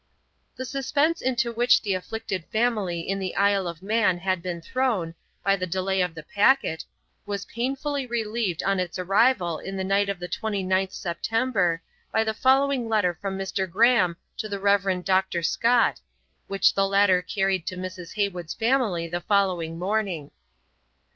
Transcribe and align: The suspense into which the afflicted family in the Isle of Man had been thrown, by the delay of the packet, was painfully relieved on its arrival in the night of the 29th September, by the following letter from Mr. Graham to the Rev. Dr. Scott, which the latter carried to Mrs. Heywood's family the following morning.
The 0.55 0.65
suspense 0.65 1.21
into 1.21 1.53
which 1.53 1.79
the 1.83 1.93
afflicted 1.93 2.45
family 2.45 3.01
in 3.01 3.19
the 3.19 3.35
Isle 3.35 3.67
of 3.67 3.83
Man 3.83 4.17
had 4.17 4.41
been 4.41 4.59
thrown, 4.59 5.13
by 5.43 5.55
the 5.55 5.67
delay 5.67 6.01
of 6.01 6.15
the 6.15 6.23
packet, 6.23 6.83
was 7.27 7.45
painfully 7.45 8.07
relieved 8.07 8.63
on 8.63 8.79
its 8.79 8.97
arrival 8.97 9.59
in 9.59 9.77
the 9.77 9.83
night 9.83 10.09
of 10.09 10.17
the 10.17 10.27
29th 10.27 10.93
September, 10.93 11.83
by 12.11 12.23
the 12.23 12.33
following 12.33 12.89
letter 12.89 13.13
from 13.21 13.37
Mr. 13.37 13.69
Graham 13.69 14.17
to 14.37 14.49
the 14.49 14.57
Rev. 14.59 15.05
Dr. 15.05 15.43
Scott, 15.43 16.01
which 16.47 16.73
the 16.73 16.87
latter 16.87 17.21
carried 17.21 17.67
to 17.67 17.77
Mrs. 17.77 18.13
Heywood's 18.15 18.55
family 18.55 19.07
the 19.07 19.21
following 19.21 19.77
morning. 19.77 20.31